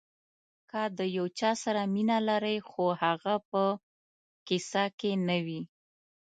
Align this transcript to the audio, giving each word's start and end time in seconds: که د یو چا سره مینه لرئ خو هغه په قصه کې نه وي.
که 0.69 0.81
د 0.97 0.99
یو 1.17 1.25
چا 1.39 1.51
سره 1.63 1.81
مینه 1.93 2.17
لرئ 2.27 2.57
خو 2.69 2.85
هغه 3.03 3.35
په 3.49 3.63
قصه 4.47 4.83
کې 4.99 5.11
نه 5.27 5.37
وي. 5.45 5.61